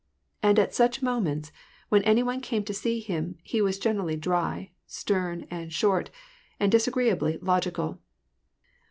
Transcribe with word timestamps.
And 0.41 0.57
at 0.57 0.73
such 0.73 1.03
mo 1.03 1.19
ments, 1.21 1.51
when 1.89 2.01
any 2.05 2.23
one 2.23 2.41
came 2.41 2.63
to 2.63 2.73
see 2.73 2.99
him, 3.01 3.37
he 3.43 3.61
was 3.61 3.77
generally 3.77 4.17
diy, 4.17 4.71
stern, 4.87 5.45
and 5.51 5.71
short, 5.71 6.09
and 6.59 6.71
disagreeably 6.71 7.37
logical. 7.39 7.99